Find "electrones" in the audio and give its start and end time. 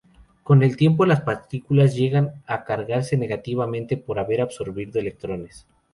4.99-5.67